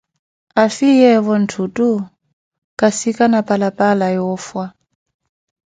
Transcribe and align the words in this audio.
Aafiyeevo 0.61 1.33
ntthutto 1.43 1.89
khusikana 2.79 3.39
Palappala 3.47 4.07
oofha. 4.23 4.65